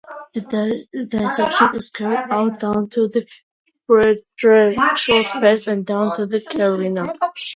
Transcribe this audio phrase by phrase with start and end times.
[1.11, 3.23] Dissection is carried out down to the
[3.87, 7.13] pretracheal space and down to the carina.